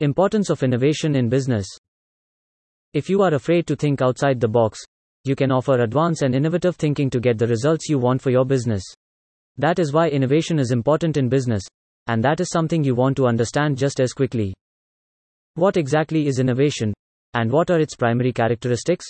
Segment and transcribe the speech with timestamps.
[0.00, 1.66] Importance of innovation in business.
[2.94, 4.78] If you are afraid to think outside the box,
[5.24, 8.44] you can offer advanced and innovative thinking to get the results you want for your
[8.44, 8.84] business.
[9.56, 11.64] That is why innovation is important in business,
[12.06, 14.54] and that is something you want to understand just as quickly.
[15.54, 16.94] What exactly is innovation,
[17.34, 19.04] and what are its primary characteristics?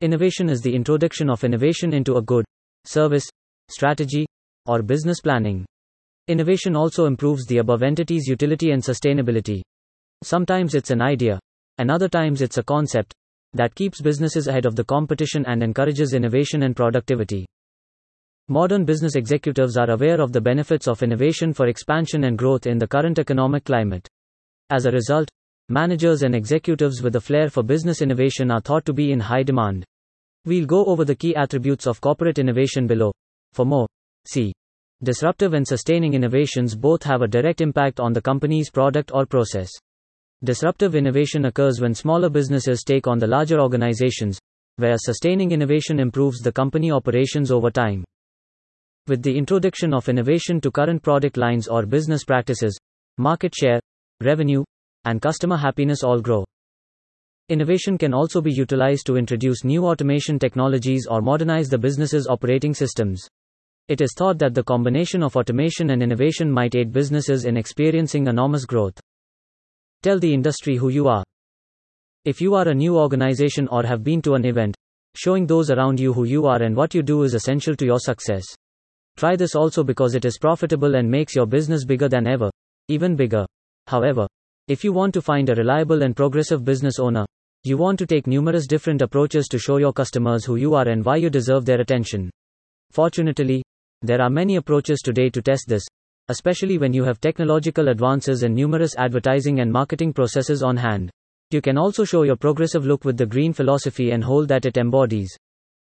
[0.00, 2.44] Innovation is the introduction of innovation into a good,
[2.84, 3.26] service,
[3.68, 4.26] strategy,
[4.64, 5.66] or business planning.
[6.28, 9.60] Innovation also improves the above entity's utility and sustainability.
[10.22, 11.38] Sometimes it's an idea,
[11.78, 13.12] and other times it's a concept
[13.54, 17.44] that keeps businesses ahead of the competition and encourages innovation and productivity.
[18.48, 22.78] Modern business executives are aware of the benefits of innovation for expansion and growth in
[22.78, 24.08] the current economic climate.
[24.70, 25.28] As a result,
[25.68, 29.42] managers and executives with a flair for business innovation are thought to be in high
[29.42, 29.84] demand.
[30.44, 33.12] We'll go over the key attributes of corporate innovation below.
[33.52, 33.86] For more,
[34.24, 34.52] see.
[35.02, 39.70] Disruptive and sustaining innovations both have a direct impact on the company's product or process.
[40.44, 44.40] Disruptive innovation occurs when smaller businesses take on the larger organizations,
[44.74, 48.02] whereas sustaining innovation improves the company operations over time.
[49.06, 52.76] With the introduction of innovation to current product lines or business practices,
[53.18, 53.78] market share,
[54.20, 54.64] revenue,
[55.04, 56.44] and customer happiness all grow.
[57.48, 62.74] Innovation can also be utilized to introduce new automation technologies or modernize the business's operating
[62.74, 63.28] systems.
[63.86, 68.26] It is thought that the combination of automation and innovation might aid businesses in experiencing
[68.26, 68.98] enormous growth.
[70.02, 71.22] Tell the industry who you are.
[72.24, 74.74] If you are a new organization or have been to an event,
[75.14, 78.00] showing those around you who you are and what you do is essential to your
[78.00, 78.42] success.
[79.16, 82.50] Try this also because it is profitable and makes your business bigger than ever,
[82.88, 83.46] even bigger.
[83.86, 84.26] However,
[84.66, 87.24] if you want to find a reliable and progressive business owner,
[87.62, 91.04] you want to take numerous different approaches to show your customers who you are and
[91.04, 92.28] why you deserve their attention.
[92.90, 93.62] Fortunately,
[94.00, 95.84] there are many approaches today to test this,
[96.32, 101.10] especially when you have technological advances and numerous advertising and marketing processes on hand.
[101.50, 104.78] You can also show your progressive look with the green philosophy and hold that it
[104.78, 105.36] embodies.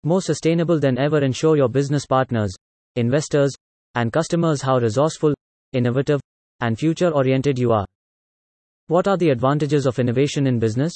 [0.05, 2.55] More sustainable than ever and show your business partners,
[2.95, 3.53] investors,
[3.97, 5.35] and customers how resourceful,
[5.73, 6.21] innovative,
[6.61, 7.87] and future oriented you are.
[8.87, 10.93] What are the advantages of innovation in business?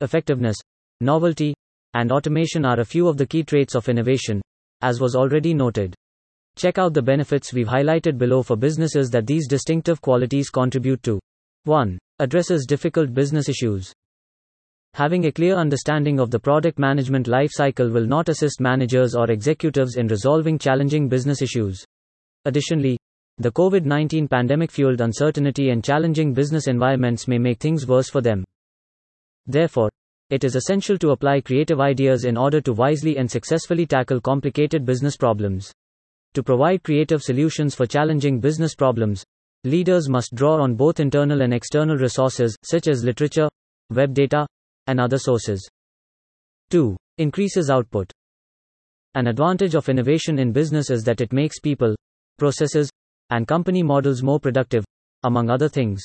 [0.00, 0.56] Effectiveness,
[1.00, 1.54] novelty,
[1.94, 4.42] and automation are a few of the key traits of innovation,
[4.82, 5.94] as was already noted.
[6.56, 11.18] Check out the benefits we've highlighted below for businesses that these distinctive qualities contribute to.
[11.64, 11.98] 1.
[12.20, 13.92] Addresses difficult business issues.
[14.94, 19.96] Having a clear understanding of the product management lifecycle will not assist managers or executives
[19.96, 21.84] in resolving challenging business issues.
[22.44, 22.96] Additionally,
[23.38, 28.20] the COVID 19 pandemic fueled uncertainty and challenging business environments may make things worse for
[28.20, 28.44] them.
[29.46, 29.90] Therefore,
[30.30, 34.84] it is essential to apply creative ideas in order to wisely and successfully tackle complicated
[34.84, 35.72] business problems.
[36.34, 39.24] To provide creative solutions for challenging business problems,
[39.62, 43.48] leaders must draw on both internal and external resources, such as literature,
[43.90, 44.44] web data,
[44.88, 45.64] and other sources.
[46.70, 46.96] 2.
[47.18, 48.10] Increases output.
[49.14, 51.94] An advantage of innovation in business is that it makes people,
[52.36, 52.90] processes,
[53.30, 54.84] and company models more productive,
[55.22, 56.02] among other things.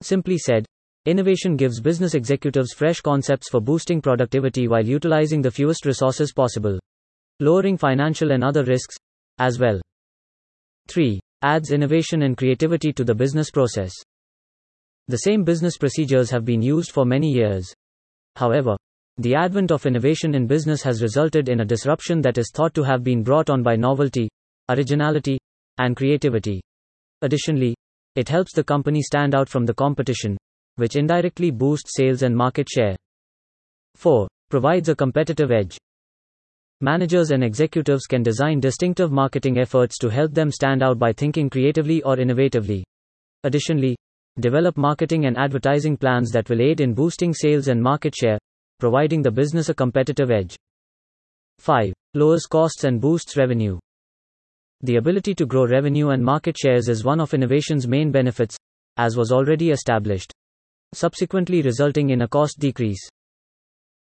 [0.00, 0.64] Simply said,
[1.06, 6.78] innovation gives business executives fresh concepts for boosting productivity while utilizing the fewest resources possible,
[7.40, 8.96] lowering financial and other risks
[9.38, 9.80] as well.
[10.88, 11.20] 3.
[11.42, 13.92] Adds innovation and creativity to the business process.
[15.08, 17.72] The same business procedures have been used for many years.
[18.34, 18.76] However,
[19.18, 22.82] the advent of innovation in business has resulted in a disruption that is thought to
[22.82, 24.28] have been brought on by novelty,
[24.68, 25.38] originality,
[25.78, 26.60] and creativity.
[27.22, 27.74] Additionally,
[28.14, 30.36] it helps the company stand out from the competition,
[30.76, 32.96] which indirectly boosts sales and market share.
[33.94, 34.28] 4.
[34.50, 35.78] Provides a competitive edge.
[36.82, 41.48] Managers and executives can design distinctive marketing efforts to help them stand out by thinking
[41.48, 42.82] creatively or innovatively.
[43.44, 43.96] Additionally,
[44.40, 48.38] develop marketing and advertising plans that will aid in boosting sales and market share,
[48.78, 50.54] providing the business a competitive edge.
[51.60, 51.94] 5.
[52.12, 53.78] Lowers costs and boosts revenue.
[54.82, 58.54] The ability to grow revenue and market shares is one of innovation's main benefits,
[58.98, 60.30] as was already established,
[60.92, 63.08] subsequently resulting in a cost decrease.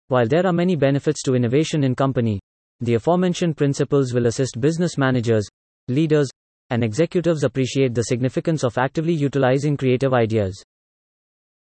[0.08, 2.40] While there are many benefits to innovation in company,
[2.84, 5.48] the aforementioned principles will assist business managers,
[5.88, 6.30] leaders,
[6.70, 10.62] and executives appreciate the significance of actively utilizing creative ideas.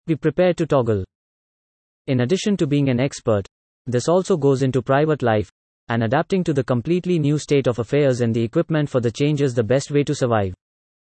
[0.07, 1.05] Be prepared to toggle.
[2.09, 3.47] In addition to being an expert,
[3.87, 5.51] this also goes into private life,
[5.89, 9.43] and adapting to the completely new state of affairs and the equipment for the change
[9.43, 10.55] is the best way to survive.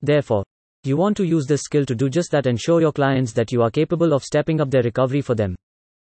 [0.01, 0.43] Therefore,
[0.83, 3.51] you want to use this skill to do just that and show your clients that
[3.51, 5.55] you are capable of stepping up their recovery for them.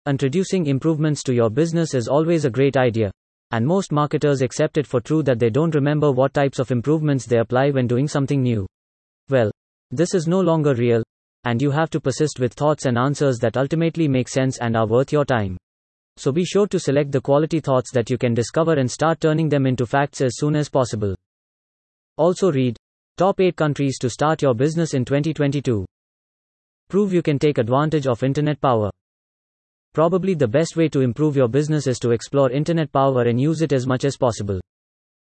[0.06, 3.10] Introducing improvements to your business is always a great idea,
[3.50, 7.26] and most marketers accept it for true that they don't remember what types of improvements
[7.26, 8.66] they apply when doing something new.
[9.28, 9.50] Well,
[9.90, 11.02] this is no longer real,
[11.44, 14.86] and you have to persist with thoughts and answers that ultimately make sense and are
[14.86, 15.56] worth your time.
[16.16, 19.48] So be sure to select the quality thoughts that you can discover and start turning
[19.48, 21.14] them into facts as soon as possible.
[22.16, 22.76] Also read
[23.18, 25.86] Top 8 countries to start your business in 2022.
[26.90, 28.90] Prove you can take advantage of internet power.
[29.96, 33.62] Probably the best way to improve your business is to explore internet power and use
[33.62, 34.60] it as much as possible.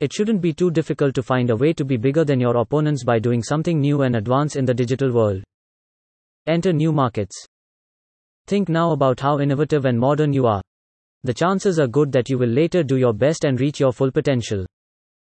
[0.00, 3.04] It shouldn't be too difficult to find a way to be bigger than your opponents
[3.04, 5.44] by doing something new and advance in the digital world.
[6.48, 7.36] Enter new markets.
[8.48, 10.60] Think now about how innovative and modern you are.
[11.22, 14.10] The chances are good that you will later do your best and reach your full
[14.10, 14.66] potential.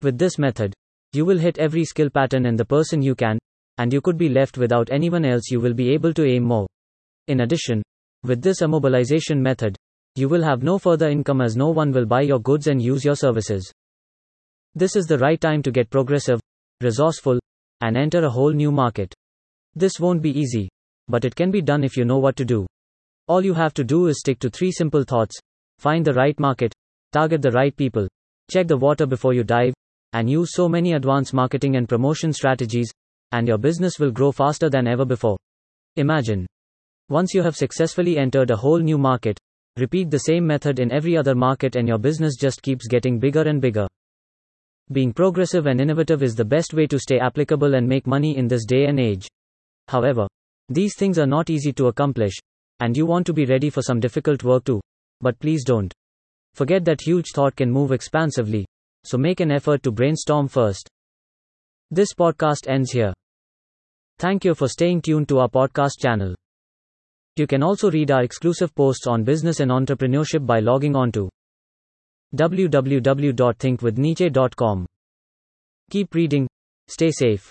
[0.03, 0.75] With this method,
[1.13, 3.39] you will hit every skill pattern in the person you can,
[3.79, 6.67] and you could be left without anyone else you will be able to aim more.
[7.27, 7.81] In addition,
[8.23, 9.75] with this immobilization method,
[10.15, 13.05] you will have no further income as no one will buy your goods and use
[13.05, 13.71] your services.
[14.75, 16.39] This is the right time to get progressive,
[16.81, 17.39] resourceful,
[17.81, 19.13] and enter a whole new market.
[19.75, 20.69] This won't be easy,
[21.07, 22.67] but it can be done if you know what to do.
[23.27, 25.39] All you have to do is stick to three simple thoughts
[25.77, 26.73] find the right market,
[27.13, 28.07] target the right people,
[28.51, 29.73] check the water before you dive,
[30.11, 32.91] and use so many advanced marketing and promotion strategies,
[33.31, 35.37] and your business will grow faster than ever before.
[35.95, 36.45] Imagine
[37.09, 39.37] once you have successfully entered a whole new market,
[39.77, 43.41] repeat the same method in every other market and your business just keeps getting bigger
[43.41, 43.87] and bigger.
[44.91, 48.47] Being progressive and innovative is the best way to stay applicable and make money in
[48.47, 49.27] this day and age.
[49.87, 50.27] However,
[50.67, 52.33] these things are not easy to accomplish,
[52.79, 54.81] and you want to be ready for some difficult work too.
[55.21, 55.93] But please don't.
[56.53, 58.65] Forget that huge thought can move expansively,
[59.03, 60.89] so make an effort to brainstorm first.
[61.91, 63.13] This podcast ends here.
[64.17, 66.35] Thank you for staying tuned to our podcast channel.
[67.39, 71.29] You can also read our exclusive posts on business and entrepreneurship by logging on to
[72.35, 74.85] www.thinkwithniche.com.
[75.89, 76.49] Keep reading,
[76.89, 77.49] stay safe.